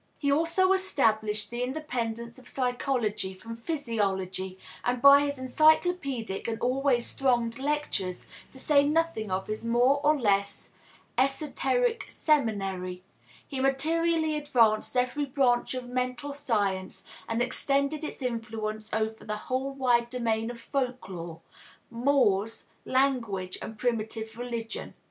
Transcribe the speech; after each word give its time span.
He 0.17 0.31
also 0.31 0.73
established 0.73 1.51
the 1.51 1.61
independence 1.61 2.39
of 2.39 2.47
psychology 2.47 3.35
from 3.35 3.55
physiology, 3.55 4.57
and 4.83 4.99
by 4.99 5.19
his 5.27 5.37
encyclopedic 5.37 6.47
and 6.47 6.59
always 6.59 7.11
thronged 7.11 7.59
lectures, 7.59 8.25
to 8.51 8.57
say 8.59 8.83
nothing 8.87 9.29
of 9.29 9.45
his 9.45 9.63
more 9.63 10.01
or 10.03 10.19
less 10.19 10.71
esoteric 11.19 12.05
seminary, 12.09 13.03
he 13.47 13.59
materially 13.59 14.33
advanced 14.35 14.97
every 14.97 15.27
branch 15.27 15.75
of 15.75 15.87
mental 15.87 16.33
science 16.33 17.03
and 17.29 17.39
extended 17.39 18.03
its 18.03 18.23
influence 18.23 18.91
over 18.91 19.23
the 19.23 19.35
whole 19.37 19.71
wide 19.71 20.09
domain 20.09 20.49
of 20.49 20.59
folklore, 20.59 21.41
mores, 21.91 22.65
language, 22.85 23.55
and 23.61 23.77
primitive 23.77 24.35
religion. 24.35 24.95